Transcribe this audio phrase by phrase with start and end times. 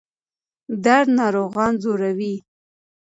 [0.83, 2.35] درد ناروغان ځوروي.